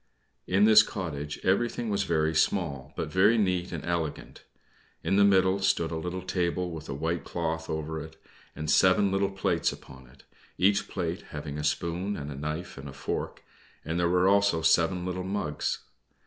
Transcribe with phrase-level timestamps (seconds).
[0.47, 4.43] In this cottage everything was very small, but very neat and elegant.
[5.03, 8.19] In the middle stood a little table with a white cloth over it,
[8.55, 10.23] and seven little plates upon it,
[10.57, 13.43] each plate having a spoon and a knife and a fork,
[13.85, 15.83] and there were also seven little mugs.